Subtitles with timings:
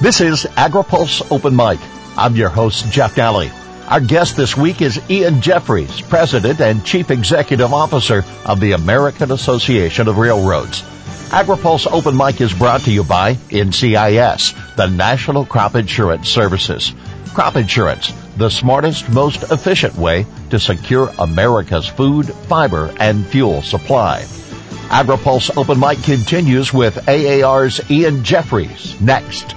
[0.00, 1.80] This is AgriPulse Open Mic.
[2.16, 3.50] I'm your host, Jeff Nalley.
[3.90, 9.32] Our guest this week is Ian Jeffries, President and Chief Executive Officer of the American
[9.32, 10.82] Association of Railroads.
[11.30, 16.94] AgriPulse Open Mic is brought to you by NCIS, the National Crop Insurance Services.
[17.34, 24.22] Crop insurance, the smartest, most efficient way to secure America's food, fiber, and fuel supply.
[24.90, 29.56] AgriPulse Open Mic continues with AAR's Ian Jeffries next.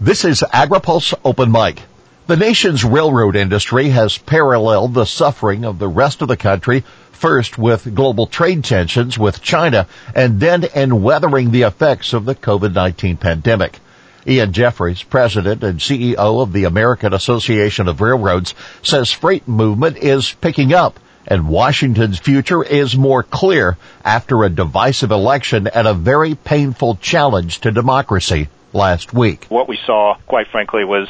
[0.00, 1.82] This is AgriPulse Open Mic.
[2.28, 7.58] The nation's railroad industry has paralleled the suffering of the rest of the country, first
[7.58, 13.18] with global trade tensions with China, and then in weathering the effects of the COVID-19
[13.18, 13.80] pandemic.
[14.24, 20.32] Ian Jeffries, President and CEO of the American Association of Railroads, says freight movement is
[20.32, 26.36] picking up and Washington's future is more clear after a divisive election and a very
[26.36, 29.46] painful challenge to democracy last week.
[29.48, 31.08] What we saw, quite frankly, was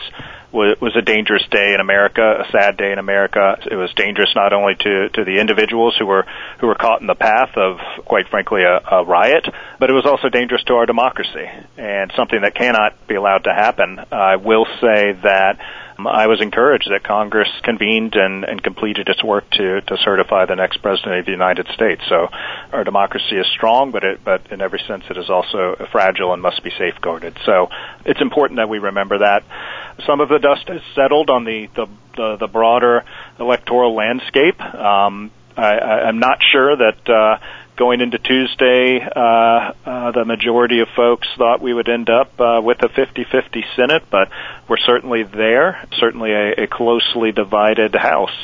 [0.50, 3.58] was a dangerous day in America, a sad day in America.
[3.70, 6.26] It was dangerous not only to, to the individuals who were
[6.58, 9.46] who were caught in the path of, quite frankly, a, a riot,
[9.78, 13.52] but it was also dangerous to our democracy and something that cannot be allowed to
[13.52, 14.00] happen.
[14.10, 15.58] I will say that
[16.06, 20.54] I was encouraged that Congress convened and, and completed its work to, to certify the
[20.54, 22.02] next president of the United States.
[22.08, 22.28] So
[22.72, 26.40] our democracy is strong, but it, but in every sense it is also fragile and
[26.40, 27.36] must be safeguarded.
[27.44, 27.68] So
[28.04, 29.42] it's important that we remember that.
[30.06, 33.04] Some of the dust has settled on the, the, the, the broader
[33.40, 34.60] electoral landscape.
[34.60, 37.38] Um, I, I'm not sure that uh,
[37.78, 42.60] going into Tuesday, uh, uh, the majority of folks thought we would end up uh,
[42.62, 44.28] with a 50-50 Senate, but
[44.68, 45.86] we're certainly there.
[45.98, 48.34] Certainly a, a closely divided House.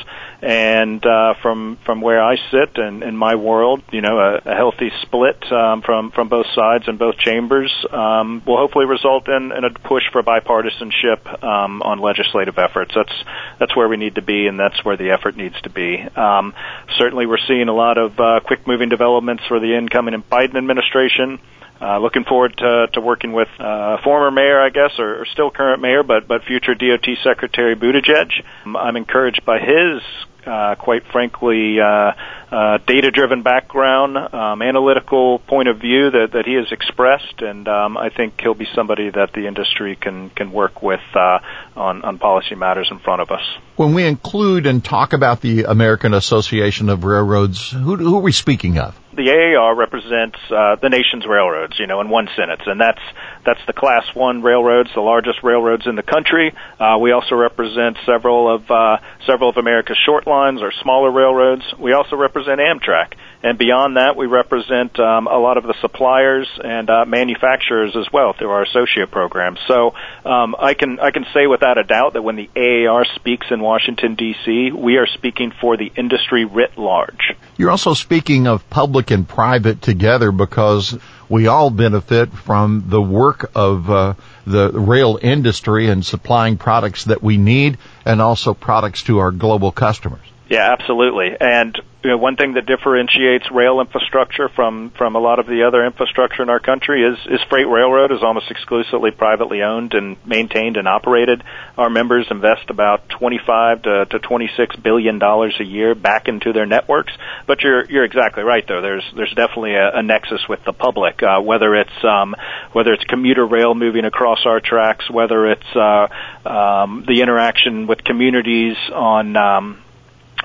[0.45, 4.55] And uh, from from where I sit and in my world, you know, a, a
[4.55, 9.51] healthy split um, from from both sides and both chambers um, will hopefully result in,
[9.51, 12.91] in a push for bipartisanship um, on legislative efforts.
[12.93, 13.23] That's
[13.57, 15.97] that's where we need to be, and that's where the effort needs to be.
[16.15, 16.53] Um,
[16.99, 21.39] certainly, we're seeing a lot of uh, quick moving developments for the incoming Biden administration.
[21.81, 25.49] Uh, looking forward to, to working with uh, former mayor, I guess, or, or still
[25.49, 28.29] current mayor, but but future DOT Secretary Buttigieg.
[28.63, 30.03] I'm encouraged by his
[30.45, 32.11] uh, quite frankly, uh,
[32.51, 37.97] uh, data-driven background, um, analytical point of view that, that he has expressed, and um,
[37.97, 41.39] I think he'll be somebody that the industry can can work with uh,
[41.75, 43.43] on on policy matters in front of us.
[43.75, 48.31] When we include and talk about the American Association of Railroads, who, who are we
[48.31, 48.99] speaking of?
[49.15, 53.01] The AAR represents uh, the nation's railroads, you know, in one sentence, and that's
[53.45, 56.53] that's the Class One railroads, the largest railroads in the country.
[56.79, 61.63] Uh, we also represent several of uh, several of America's short lines or smaller railroads.
[61.79, 63.13] We also represent Amtrak,
[63.45, 68.11] and beyond that, we represent um, a lot of the suppliers and uh, manufacturers as
[68.11, 69.59] well through our associate programs.
[69.67, 69.93] So
[70.25, 73.61] um, I can I can say without a doubt that when the AAR speaks in
[73.61, 77.35] Washington D.C., we are speaking for the industry writ large.
[77.55, 80.97] You're also speaking of public and private together because
[81.29, 84.15] we all benefit from the work of uh,
[84.47, 89.71] the rail industry and supplying products that we need and also products to our global
[89.71, 90.25] customers.
[90.49, 91.35] Yeah, absolutely.
[91.39, 95.63] And you know, one thing that differentiates rail infrastructure from from a lot of the
[95.63, 100.15] other infrastructure in our country is is freight railroad is almost exclusively privately owned and
[100.23, 101.43] maintained and operated.
[101.79, 106.67] Our members invest about 25 to, to 26 billion dollars a year back into their
[106.67, 107.11] networks.
[107.47, 108.83] But you're you're exactly right though.
[108.83, 112.35] There's there's definitely a, a nexus with the public, uh, whether it's um,
[112.73, 116.05] whether it's commuter rail moving across our tracks, whether it's uh,
[116.47, 119.81] um, the interaction with communities on um,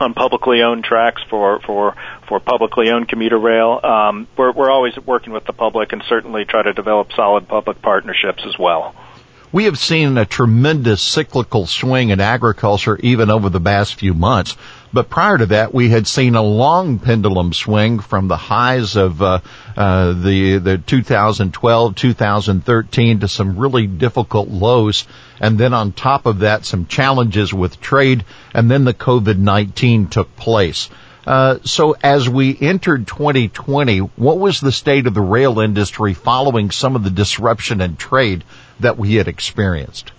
[0.00, 1.94] on publicly owned tracks for for
[2.29, 3.81] for publicly owned commuter rail.
[3.82, 7.82] Um, we're we're always working with the public and certainly try to develop solid public
[7.82, 8.94] partnerships as well.
[9.52, 14.56] We have seen a tremendous cyclical swing in agriculture even over the past few months.
[14.93, 19.20] But prior to that, we had seen a long pendulum swing from the highs of
[19.20, 19.41] uh,
[19.76, 25.05] uh, the the 2012, 2013 to some really difficult lows,
[25.41, 28.25] and then on top of that, some challenges with trade,
[28.55, 30.88] and then the COVID-19 took place.
[31.31, 36.73] Uh, so as we entered 2020, what was the state of the rail industry following
[36.73, 38.43] some of the disruption in trade
[38.81, 40.11] that we had experienced?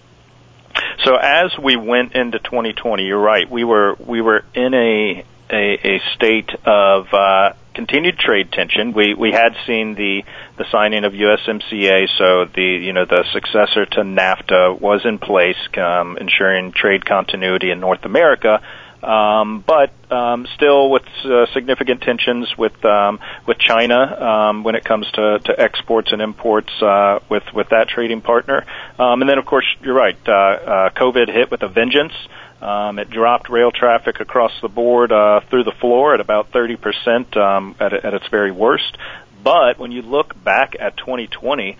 [1.03, 3.49] So as we went into 2020, you're right.
[3.51, 8.93] We were we were in a a, a state of uh, continued trade tension.
[8.93, 10.23] We we had seen the
[10.57, 15.57] the signing of USMCA, so the you know the successor to NAFTA was in place,
[15.75, 18.61] um, ensuring trade continuity in North America.
[19.03, 24.85] Um, but um, still with uh, significant tensions with um, with China um, when it
[24.85, 28.65] comes to, to exports and imports uh, with with that trading partner.
[28.99, 30.17] Um, and then, of course, you're right.
[30.27, 32.13] Uh, uh, COVID hit with a vengeance.
[32.61, 37.35] Um, it dropped rail traffic across the board uh, through the floor at about 30%
[37.35, 38.97] um, at, at its very worst.
[39.43, 41.75] But when you look back at 2020,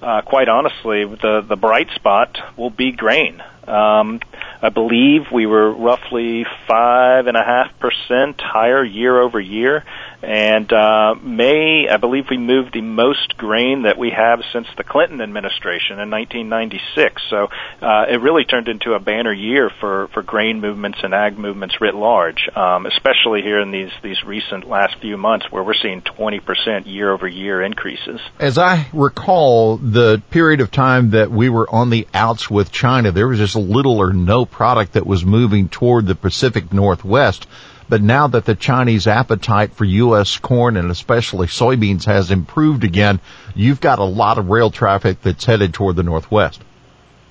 [0.00, 3.42] uh, quite honestly, the the bright spot will be grain.
[3.66, 4.20] Um,
[4.60, 9.84] I believe we were roughly five and a half percent higher year over year,
[10.22, 14.84] and uh, May, I believe we moved the most grain that we have since the
[14.84, 17.22] Clinton administration in 1996.
[17.28, 17.48] So
[17.80, 21.80] uh, it really turned into a banner year for, for grain movements and ag movements
[21.80, 26.02] writ large, um, especially here in these, these recent last few months where we're seeing
[26.02, 28.20] 20% year over year increases.
[28.38, 33.10] As I recall, the period of time that we were on the outs with China,
[33.10, 37.46] there was just little or no product that was moving toward the Pacific Northwest.
[37.88, 40.38] But now that the Chinese appetite for U.S.
[40.38, 43.20] corn and especially soybeans has improved again,
[43.54, 46.62] you've got a lot of rail traffic that's headed toward the Northwest.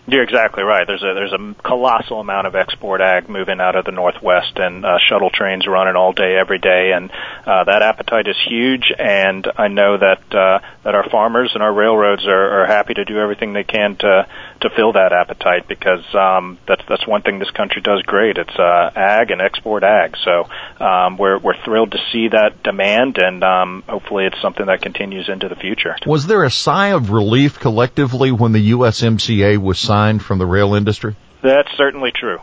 [0.07, 0.85] You're exactly right.
[0.87, 4.83] There's a there's a colossal amount of export ag moving out of the Northwest, and
[4.83, 8.91] uh, shuttle trains running all day, every day, and uh, that appetite is huge.
[8.97, 13.05] And I know that uh, that our farmers and our railroads are, are happy to
[13.05, 14.27] do everything they can to
[14.61, 18.37] to fill that appetite because um, that's that's one thing this country does great.
[18.37, 20.15] It's uh, ag and export ag.
[20.23, 20.49] So
[20.83, 25.29] um, we're we're thrilled to see that demand, and um, hopefully it's something that continues
[25.29, 25.95] into the future.
[26.05, 30.73] Was there a sigh of relief collectively when the USMCA was signed from the rail
[30.73, 31.15] industry?
[31.41, 32.39] That's certainly true.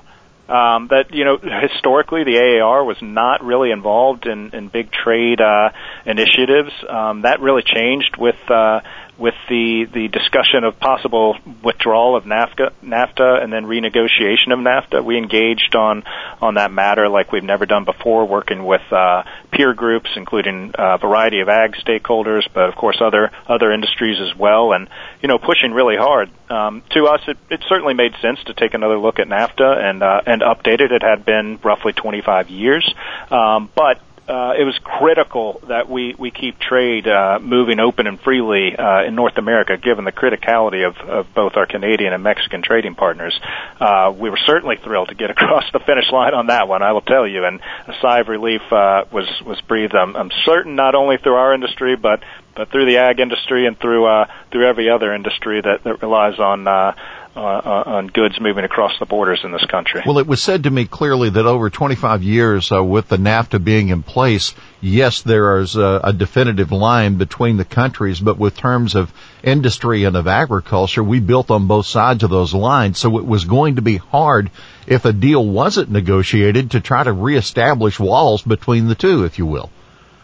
[0.49, 5.43] Um, that you know, historically, the AAR was not really involved in, in big trade
[5.43, 5.71] uh,
[6.07, 6.73] initiatives.
[6.89, 8.81] Um, that really changed with uh,
[9.19, 15.05] with the the discussion of possible withdrawal of NAFTA, NAFTA, and then renegotiation of NAFTA.
[15.05, 16.05] We engaged on
[16.41, 20.99] on that matter like we've never done before, working with uh, peer groups, including a
[20.99, 24.89] variety of ag stakeholders, but of course other other industries as well, and
[25.21, 26.31] you know pushing really hard.
[26.49, 30.03] Um, to us, it, it certainly made sense to take another look at NAFTA and
[30.03, 30.93] uh, and update it.
[30.93, 32.95] It had been roughly 25 years,
[33.31, 38.21] um, but uh, it was critical that we, we keep trade uh, moving open and
[38.21, 42.61] freely uh, in North America, given the criticality of, of both our Canadian and Mexican
[42.61, 43.39] trading partners.
[43.81, 46.93] Uh, we were certainly thrilled to get across the finish line on that one, I
[46.93, 49.95] will tell you, and a sigh of relief uh, was was breathed.
[49.95, 52.23] I'm, I'm certain not only through our industry, but
[52.55, 56.39] but through the ag industry and through uh, through every other industry that, that relies
[56.39, 56.93] on uh,
[57.37, 60.03] uh, on goods moving across the borders in this country.
[60.05, 63.63] Well, it was said to me clearly that over 25 years uh, with the NAFTA
[63.63, 68.57] being in place, yes, there is a, a, definitive line between the countries, but with
[68.57, 72.99] terms of industry and of agriculture, we built on both sides of those lines.
[72.99, 74.51] So it was going to be hard
[74.87, 79.47] if a deal wasn't negotiated to try to reestablish walls between the two, if you
[79.47, 79.71] will.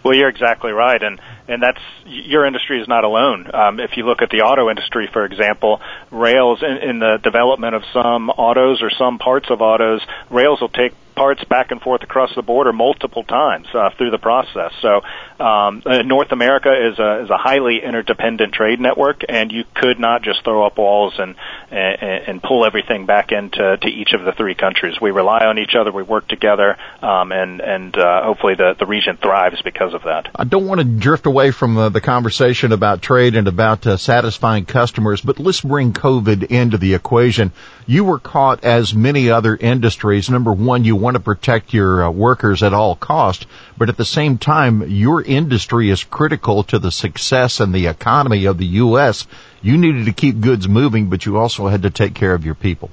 [0.05, 1.19] Well, you're exactly right, and
[1.49, 3.51] and that's your industry is not alone.
[3.55, 5.81] Um, if you look at the auto industry, for example,
[6.11, 10.69] rails in, in the development of some autos or some parts of autos, rails will
[10.69, 14.73] take parts back and forth across the border multiple times uh, through the process.
[14.83, 15.01] So
[15.43, 19.99] um, uh, North America is a is a highly interdependent trade network, and you could
[19.99, 21.37] not just throw up walls and
[21.71, 25.01] and, and pull everything back into to each of the three countries.
[25.01, 25.93] We rely on each other.
[25.93, 30.31] We work together, um, and and uh, hopefully the the region thrives because of that.
[30.35, 34.65] I don't want to drift away from the conversation about trade and about uh, satisfying
[34.65, 37.53] customers, but let's bring COVID into the equation.
[37.87, 40.31] You were caught as many other industries.
[40.31, 43.47] Number one, you want to protect your uh, workers at all cost,
[43.79, 48.47] but at the same time, your industry is critical to the success and the economy
[48.47, 49.27] of the U.S.
[49.63, 52.55] You needed to keep goods moving, but you also had to take care of your
[52.55, 52.91] people.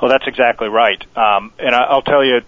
[0.00, 1.02] Well, that's exactly right.
[1.16, 2.40] Um, and I, I'll tell you,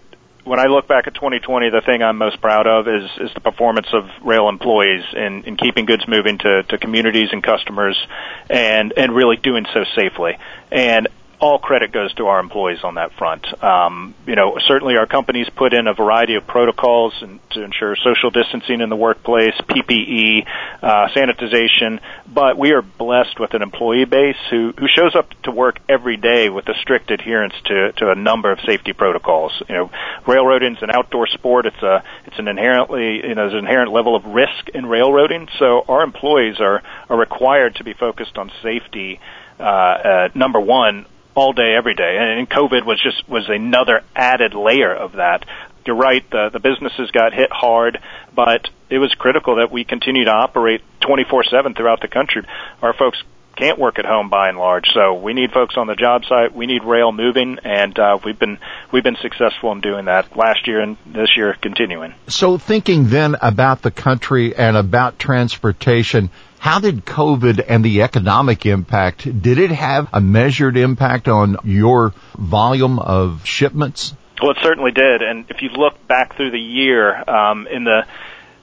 [0.43, 3.41] when I look back at 2020, the thing I'm most proud of is is the
[3.41, 7.97] performance of rail employees in, in keeping goods moving to, to communities and customers,
[8.49, 10.37] and and really doing so safely.
[10.71, 13.45] And all credit goes to our employees on that front.
[13.63, 17.95] Um, you know, certainly our companies put in a variety of protocols and to ensure
[17.95, 20.47] social distancing in the workplace, PPE,
[20.81, 25.51] uh, sanitization, but we are blessed with an employee base who, who shows up to
[25.51, 29.51] work every day with a strict adherence to, to a number of safety protocols.
[29.69, 29.91] You know,
[30.25, 31.67] railroading is an outdoor sport.
[31.67, 35.49] It's a, it's an inherently, you know, there's an inherent level of risk in railroading.
[35.59, 39.19] So our employees are, are required to be focused on safety,
[39.59, 41.05] uh, uh, number one,
[41.37, 42.17] all day, every day.
[42.17, 45.45] And COVID was just was another added layer of that.
[45.85, 46.27] You're right.
[46.29, 47.99] The the businesses got hit hard,
[48.35, 52.43] but it was critical that we continue to operate 24/7 throughout the country.
[52.81, 53.21] Our folks
[53.55, 54.85] can't work at home by and large.
[54.93, 56.55] So we need folks on the job site.
[56.55, 58.57] We need rail moving, and uh, we've been
[58.91, 62.13] we've been successful in doing that last year and this year continuing.
[62.27, 66.29] So thinking then about the country and about transportation,
[66.59, 72.13] how did COVID and the economic impact, did it have a measured impact on your
[72.37, 74.13] volume of shipments?
[74.41, 75.21] Well, it certainly did.
[75.21, 78.05] And if you look back through the year, um, in the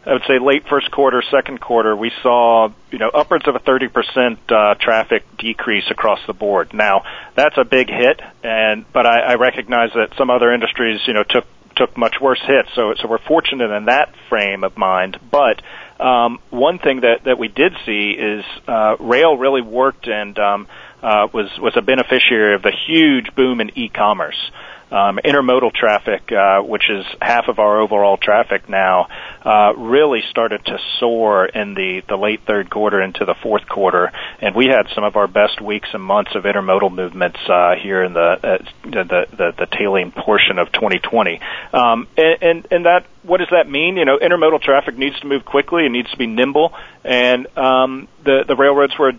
[0.06, 3.58] I would say late first quarter, second quarter, we saw you know upwards of a
[3.58, 6.74] 30% uh, traffic decrease across the board.
[6.74, 11.14] Now that's a big hit, and but I, I recognize that some other industries you
[11.14, 11.46] know took
[11.76, 12.68] took much worse hits.
[12.74, 15.18] So so we're fortunate in that frame of mind.
[15.30, 15.62] But
[16.00, 20.66] um, one thing that, that we did see is uh, rail really worked and um,
[21.02, 24.50] uh, was was a beneficiary of the huge boom in e-commerce.
[24.94, 29.08] Um, intermodal traffic, uh, which is half of our overall traffic now,
[29.44, 34.12] uh, really started to soar in the, the late third quarter into the fourth quarter,
[34.40, 38.04] and we had some of our best weeks and months of intermodal movements uh, here
[38.04, 41.40] in the, uh, the, the the tailing portion of 2020.
[41.72, 43.96] Um, and, and and that what does that mean?
[43.96, 45.86] You know, intermodal traffic needs to move quickly.
[45.86, 46.72] It needs to be nimble,
[47.02, 49.12] and um, the the railroads were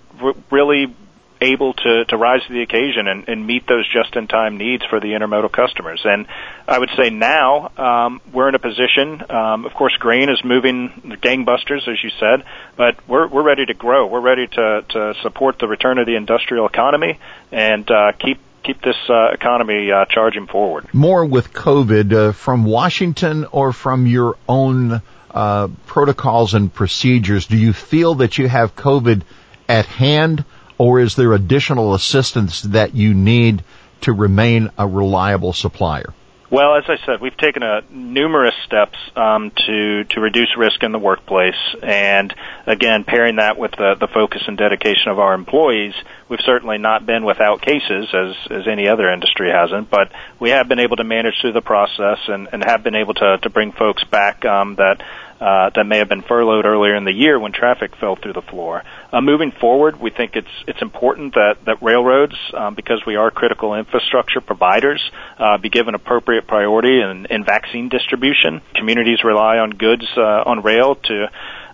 [0.51, 0.95] really
[1.41, 5.07] able to, to rise to the occasion and, and meet those just-in-time needs for the
[5.07, 6.01] intermodal customers.
[6.03, 6.27] And
[6.67, 9.23] I would say now um, we're in a position.
[9.29, 13.73] Um, of course, grain is moving gangbusters, as you said, but we're we're ready to
[13.73, 14.07] grow.
[14.07, 17.19] We're ready to to support the return of the industrial economy
[17.51, 20.91] and uh, keep keep this uh, economy uh, charging forward.
[20.93, 25.01] More with COVID uh, from Washington or from your own
[25.31, 27.45] uh, protocols and procedures.
[27.47, 29.21] Do you feel that you have COVID
[29.67, 30.45] at hand?
[30.77, 33.63] Or is there additional assistance that you need
[34.01, 36.13] to remain a reliable supplier?
[36.51, 40.91] Well, as I said, we've taken a, numerous steps um, to to reduce risk in
[40.91, 42.33] the workplace, and
[42.67, 45.93] again, pairing that with the, the focus and dedication of our employees,
[46.29, 49.89] we've certainly not been without cases, as as any other industry hasn't.
[49.89, 53.15] But we have been able to manage through the process, and, and have been able
[53.15, 55.01] to to bring folks back um, that
[55.45, 58.41] uh, that may have been furloughed earlier in the year when traffic fell through the
[58.41, 58.81] floor.
[59.13, 63.29] Uh, moving forward, we think it's it's important that that railroads, um, because we are
[63.29, 65.01] critical infrastructure providers,
[65.37, 68.59] uh, be given appropriate priority in, in vaccine distribution.
[68.73, 71.27] Communities rely on goods uh, on rail to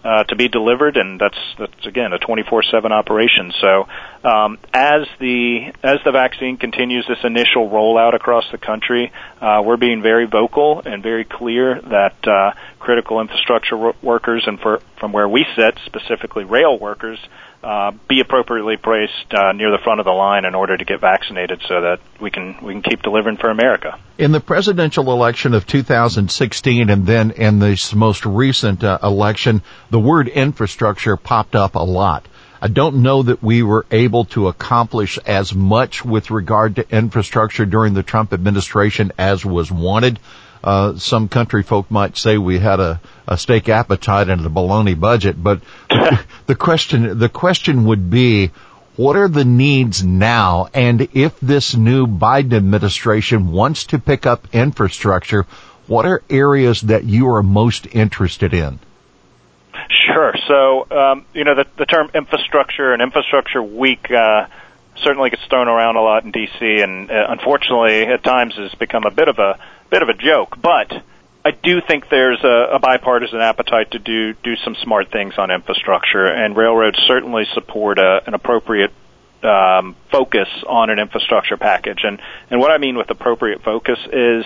[0.03, 3.51] uh, to be delivered, and that's that's again a 24/7 operation.
[3.61, 3.87] So
[4.27, 9.77] um, as the as the vaccine continues this initial rollout across the country, uh, we're
[9.77, 15.29] being very vocal and very clear that uh, critical infrastructure workers and for, from where
[15.29, 17.19] we sit, specifically rail workers,
[17.63, 20.99] uh, be appropriately placed uh, near the front of the line in order to get
[20.99, 23.99] vaccinated, so that we can we can keep delivering for America.
[24.17, 29.99] In the presidential election of 2016, and then in this most recent uh, election, the
[29.99, 32.27] word infrastructure popped up a lot.
[32.63, 37.65] I don't know that we were able to accomplish as much with regard to infrastructure
[37.65, 40.19] during the Trump administration as was wanted.
[40.63, 44.99] Uh, some country folk might say we had a, a steak appetite and a baloney
[44.99, 45.61] budget, but
[46.45, 48.51] the question, the question would be,
[48.95, 50.67] what are the needs now?
[50.73, 55.47] And if this new Biden administration wants to pick up infrastructure,
[55.87, 58.79] what are areas that you are most interested in?
[60.05, 60.33] Sure.
[60.47, 64.45] So, um, you know, the, the term infrastructure and infrastructure week, uh,
[64.97, 69.03] certainly gets thrown around a lot in DC and uh, unfortunately at times has become
[69.05, 69.59] a bit of a
[69.91, 70.91] bit of a joke, but
[71.43, 75.51] I do think there's a, a bipartisan appetite to do do some smart things on
[75.51, 78.93] infrastructure, and railroads certainly support a, an appropriate
[79.43, 81.99] um, focus on an infrastructure package.
[82.03, 84.45] And and what I mean with appropriate focus is.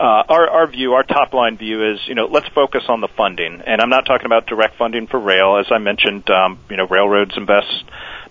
[0.00, 3.08] Uh, our, our view, our top line view is, you know, let's focus on the
[3.16, 3.60] funding.
[3.66, 5.56] And I'm not talking about direct funding for rail.
[5.58, 7.82] As I mentioned, um, you know, railroads invest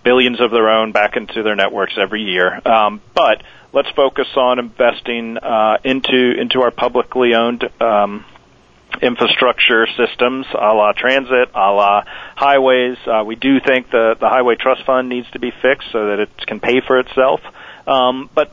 [0.04, 2.60] billions of their own back into their networks every year.
[2.66, 8.24] Um, but let's focus on investing uh, into into our publicly owned um,
[9.02, 12.04] infrastructure systems, a la transit, a la
[12.36, 12.96] highways.
[13.06, 16.20] Uh, we do think the the highway trust fund needs to be fixed so that
[16.20, 17.40] it can pay for itself.
[17.86, 18.52] Um, but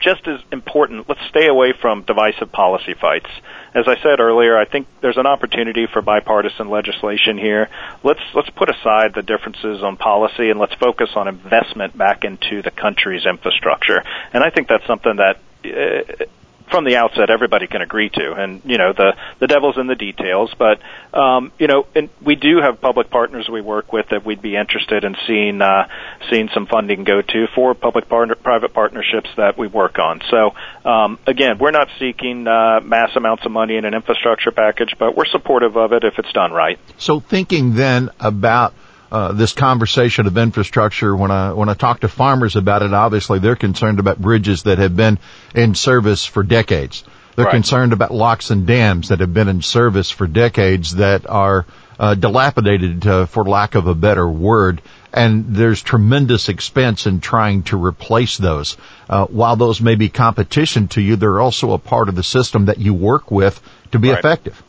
[0.00, 3.28] just as important, let's stay away from divisive policy fights.
[3.74, 7.68] As I said earlier, I think there's an opportunity for bipartisan legislation here.
[8.02, 12.62] Let's let's put aside the differences on policy and let's focus on investment back into
[12.62, 14.02] the country's infrastructure.
[14.32, 16.24] And I think that's something that uh,
[16.70, 18.32] from the outset everybody can agree to.
[18.32, 20.80] And you know the the devil's in the details, but
[21.16, 24.56] um, you know and we do have public partners we work with that we'd be
[24.56, 25.88] interested in seeing uh,
[26.30, 30.20] seeing some funding go to for public partner, private partnerships that we work on.
[30.30, 30.50] So
[30.88, 35.16] um, again, we're not seeking uh, mass amounts of money in an infrastructure package, but
[35.16, 36.78] we're supportive of it if it's done right.
[36.98, 38.74] So thinking then about
[39.10, 41.14] uh, this conversation of infrastructure.
[41.14, 44.78] When I when I talk to farmers about it, obviously they're concerned about bridges that
[44.78, 45.18] have been
[45.54, 47.04] in service for decades.
[47.36, 47.54] They're right.
[47.54, 51.64] concerned about locks and dams that have been in service for decades that are
[51.98, 54.82] uh, dilapidated, uh, for lack of a better word.
[55.12, 58.76] And there's tremendous expense in trying to replace those.
[59.08, 62.66] Uh, while those may be competition to you, they're also a part of the system
[62.66, 63.60] that you work with
[63.92, 64.18] to be right.
[64.18, 64.62] effective.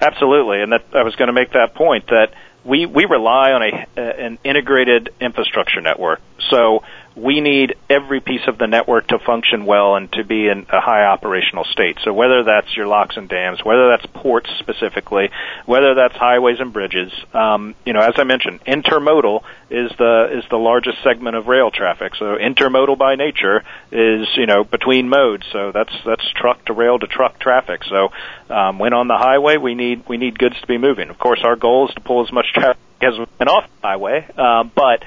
[0.00, 3.62] Absolutely, and that I was going to make that point that we we rely on
[3.62, 6.20] a uh, an integrated infrastructure network.
[6.50, 10.66] So we need every piece of the network to function well and to be in
[10.70, 11.98] a high operational state.
[12.04, 15.30] So whether that's your locks and dams, whether that's ports specifically,
[15.66, 20.44] whether that's highways and bridges, um, you know, as I mentioned, intermodal is the is
[20.50, 22.14] the largest segment of rail traffic.
[22.16, 25.44] So intermodal by nature is you know between modes.
[25.52, 27.82] So that's that's truck to rail to truck traffic.
[27.84, 28.08] So
[28.48, 31.10] um, when on the highway, we need we need goods to be moving.
[31.10, 34.26] Of course, our goal is to pull as much traffic as an off the highway,
[34.36, 35.04] uh, but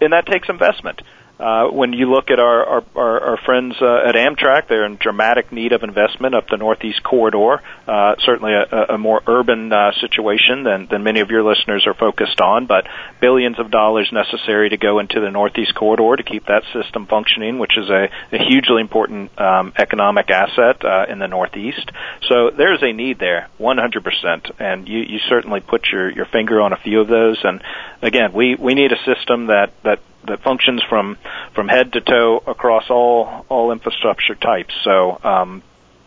[0.00, 1.02] and that takes investment.
[1.42, 4.94] Uh, when you look at our, our, our, our friends uh, at Amtrak, they're in
[4.94, 7.60] dramatic need of investment up the Northeast Corridor.
[7.84, 11.94] Uh, certainly a, a more urban uh, situation than, than many of your listeners are
[11.94, 12.86] focused on, but
[13.20, 17.58] billions of dollars necessary to go into the Northeast Corridor to keep that system functioning,
[17.58, 21.90] which is a, a hugely important um, economic asset uh, in the Northeast.
[22.28, 26.72] So there's a need there, 100%, and you, you certainly put your, your finger on
[26.72, 27.40] a few of those.
[27.42, 27.64] And
[28.00, 31.16] again, we, we need a system that, that that functions from
[31.54, 34.74] from head to toe across all all infrastructure types.
[34.84, 35.62] So um,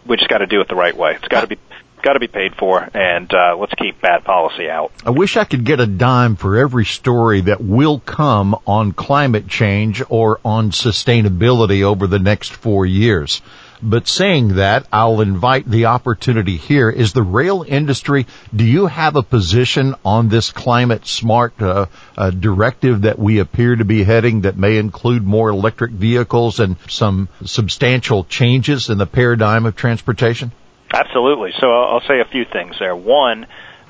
[0.06, 1.16] we just got to do it the right way.
[1.16, 1.58] It's got to be
[2.02, 4.92] got to be paid for, and uh, let's keep bad policy out.
[5.04, 9.48] I wish I could get a dime for every story that will come on climate
[9.48, 13.42] change or on sustainability over the next four years.
[13.82, 16.90] But saying that, I'll invite the opportunity here.
[16.90, 22.30] Is the rail industry, do you have a position on this climate smart uh, uh,
[22.30, 27.30] directive that we appear to be heading that may include more electric vehicles and some
[27.44, 30.52] substantial changes in the paradigm of transportation?
[30.94, 31.52] Absolutely.
[31.60, 32.96] So I'll say a few things there.
[32.96, 33.48] One,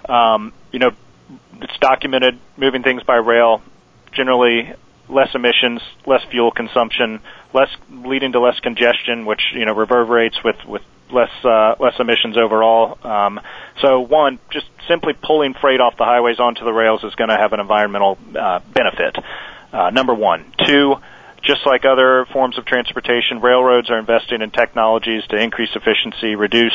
[0.10, 0.92] um, you know,
[1.62, 3.62] it's documented moving things by rail
[4.12, 4.74] generally
[5.10, 7.20] less emissions, less fuel consumption,
[7.54, 12.38] less leading to less congestion, which you know reverberates with with less uh, less emissions
[12.38, 12.98] overall.
[13.06, 13.40] Um,
[13.82, 17.38] so one, just simply pulling freight off the highways onto the rails is going to
[17.38, 19.18] have an environmental uh, benefit.
[19.72, 20.96] Uh, number one, two.
[21.44, 26.74] Just like other forms of transportation, railroads are investing in technologies to increase efficiency, reduce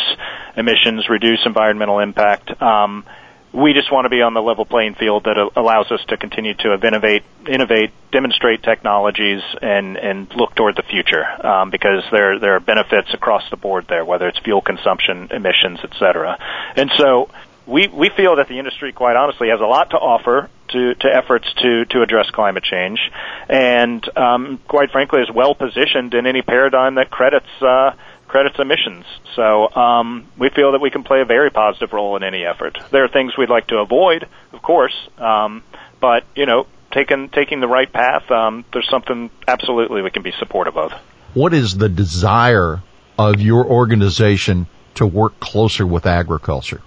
[0.56, 2.62] emissions, reduce environmental impact.
[2.62, 3.04] Um,
[3.52, 6.54] we just want to be on the level playing field that allows us to continue
[6.54, 11.24] to innovate, innovate, demonstrate technologies, and and look toward the future.
[11.44, 15.80] Um, because there there are benefits across the board there, whether it's fuel consumption, emissions,
[15.82, 16.38] et cetera.
[16.76, 17.30] And so
[17.66, 21.08] we we feel that the industry, quite honestly, has a lot to offer to, to
[21.12, 23.00] efforts to to address climate change,
[23.48, 27.50] and um, quite frankly, is well positioned in any paradigm that credits.
[27.60, 27.92] Uh,
[28.30, 29.04] credits emissions.
[29.34, 32.78] So um, we feel that we can play a very positive role in any effort.
[32.90, 35.64] There are things we'd like to avoid, of course, um,
[36.00, 40.32] but you know, taking taking the right path, um, there's something absolutely we can be
[40.38, 40.92] supportive of.
[41.34, 42.80] What is the desire
[43.18, 46.80] of your organization to work closer with agriculture?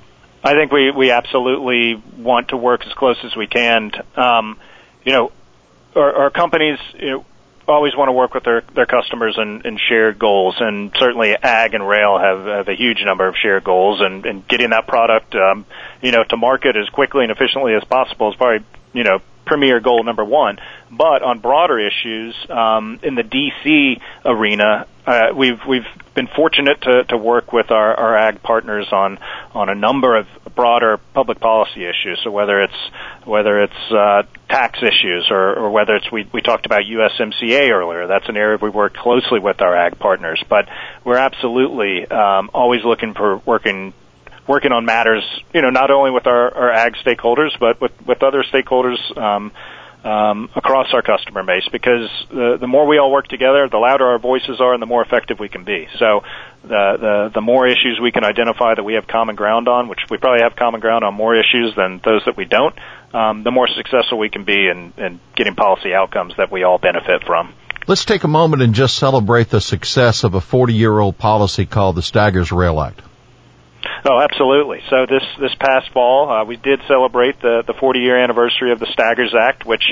[0.44, 3.92] I think we we absolutely want to work as close as we can.
[4.16, 4.60] Um,
[5.04, 5.32] you know,
[5.96, 7.26] our, our companies, you know,
[7.68, 10.56] always want to work with their their customers and, and share goals.
[10.60, 14.02] And certainly, ag and rail have, have a huge number of shared goals.
[14.02, 15.66] And, and getting that product, um,
[16.02, 19.80] you know, to market as quickly and efficiently as possible is probably you know premier
[19.80, 20.58] goal number one.
[20.92, 25.86] But on broader issues, um, in the DC arena, uh, we've we've
[26.16, 29.20] been fortunate to, to work with our, our ag partners on
[29.54, 32.20] on a number of broader public policy issues.
[32.24, 32.92] So whether it's
[33.26, 38.08] whether it's uh, tax issues or, or whether it's we we talked about USMCA earlier.
[38.08, 40.44] That's an area we work closely with our ag partners.
[40.48, 40.70] But
[41.04, 43.94] we're absolutely um, always looking for working
[44.48, 48.24] working on matters, you know, not only with our, our ag stakeholders, but with, with
[48.24, 49.52] other stakeholders um,
[50.04, 54.06] um, across our customer base because the, the more we all work together, the louder
[54.06, 55.88] our voices are and the more effective we can be.
[55.98, 56.24] So
[56.64, 60.00] the, the, the more issues we can identify that we have common ground on, which
[60.10, 62.76] we probably have common ground on more issues than those that we don't,
[63.14, 66.80] um, the more successful we can be in, in getting policy outcomes that we all
[66.80, 67.54] benefit from.
[67.86, 71.66] Let's take a moment and just celebrate the success of a 40 year old policy
[71.66, 73.02] called the Staggers Rail Act.
[74.06, 74.80] Oh, absolutely.
[74.90, 78.80] So this this past fall, uh, we did celebrate the the 40 year anniversary of
[78.80, 79.84] the Staggers Act, which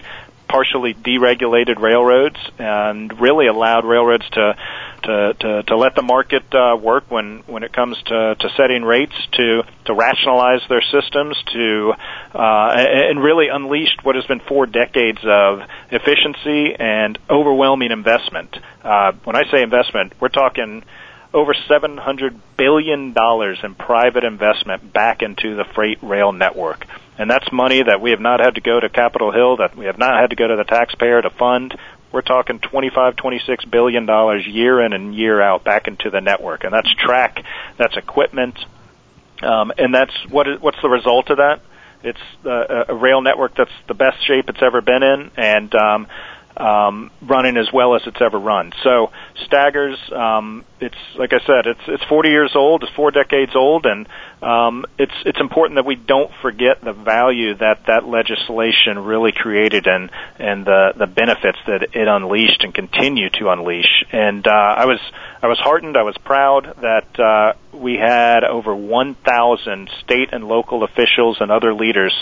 [0.52, 4.56] partially deregulated railroads and really allowed railroads to
[5.04, 8.84] to to, to let the market uh, work when when it comes to to setting
[8.84, 11.94] rates to to rationalize their systems to
[12.36, 18.56] uh, and really unleashed what has been four decades of efficiency and overwhelming investment.
[18.84, 20.84] Uh, when I say investment, we're talking
[21.34, 23.16] over $700 billion
[23.64, 26.86] in private investment back into the freight rail network.
[27.18, 29.86] And that's money that we have not had to go to Capitol Hill, that we
[29.86, 31.78] have not had to go to the taxpayer to fund.
[32.12, 36.64] We're talking 25, 26 billion dollars year in and year out back into the network.
[36.66, 37.44] And that's track,
[37.78, 38.58] that's equipment,
[39.42, 41.62] um, and that's what what's the result of that?
[42.04, 46.08] It's uh, a rail network that's the best shape it's ever been in, and um,
[46.58, 48.74] um, running as well as it's ever run.
[48.84, 49.12] So
[49.46, 53.86] Staggers, um, it's like I said, it's it's 40 years old, it's four decades old,
[53.86, 54.08] and
[54.42, 59.86] um, it's it's important that we don't forget the value that that legislation really created
[59.88, 64.04] and and the the benefits that it unleashed and continue to unleash.
[64.12, 65.00] And uh, I was
[65.42, 70.84] I was heartened, I was proud that uh, we had over 1,000 state and local
[70.84, 72.14] officials and other leaders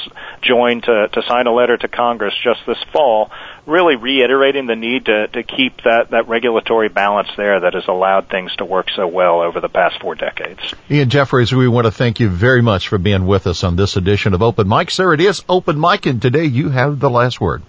[0.41, 3.31] join to to sign a letter to Congress just this fall,
[3.65, 8.29] really reiterating the need to to keep that that regulatory balance there that has allowed
[8.29, 10.73] things to work so well over the past four decades.
[10.89, 13.95] Ian Jeffries, we want to thank you very much for being with us on this
[13.95, 14.91] edition of Open Mic.
[14.91, 17.63] Sir, it is Open Mic, and today you have the last word.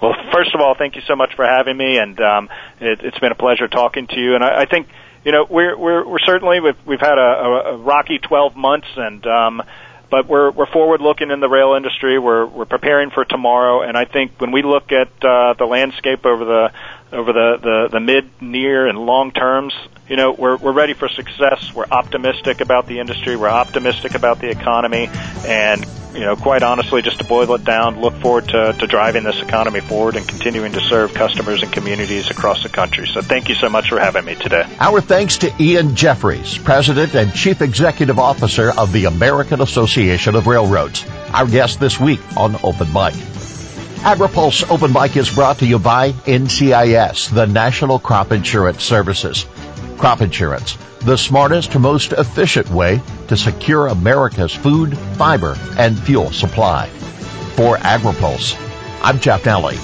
[0.00, 2.48] Well, first of all, thank you so much for having me, and um,
[2.80, 4.34] it, it's been a pleasure talking to you.
[4.34, 4.88] And I, I think,
[5.24, 8.86] you know, we're we're, we're certainly we've, we've had a, a, a rocky 12 months,
[8.96, 9.62] and um,
[10.10, 12.18] but we're we're forward looking in the rail industry.
[12.18, 16.24] We're we're preparing for tomorrow, and I think when we look at uh, the landscape
[16.24, 16.72] over the
[17.12, 19.74] over the, the, the mid, near, and long terms,
[20.08, 21.72] you know, we're, we're ready for success.
[21.74, 23.36] We're optimistic about the industry.
[23.36, 25.10] We're optimistic about the economy.
[25.46, 29.24] And, you know, quite honestly, just to boil it down, look forward to, to driving
[29.24, 33.06] this economy forward and continuing to serve customers and communities across the country.
[33.06, 34.64] So thank you so much for having me today.
[34.80, 40.46] Our thanks to Ian Jeffries, President and Chief Executive Officer of the American Association of
[40.46, 41.04] Railroads.
[41.32, 43.14] Our guest this week on Open Mic.
[44.02, 49.44] AgriPulse Open Mic is brought to you by NCIS, the National Crop Insurance Services.
[49.98, 56.88] Crop insurance, the smartest, most efficient way to secure America's food, fiber, and fuel supply.
[57.56, 58.56] For AgriPulse,
[59.02, 59.76] I'm Jeff Nalley.